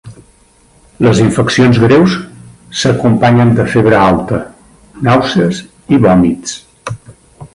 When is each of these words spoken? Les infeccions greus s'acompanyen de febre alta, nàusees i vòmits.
Les 1.07 1.19
infeccions 1.23 1.81
greus 1.83 2.15
s'acompanyen 2.83 3.53
de 3.61 3.67
febre 3.75 3.99
alta, 4.07 4.41
nàusees 5.09 5.63
i 5.99 6.03
vòmits. 6.07 6.57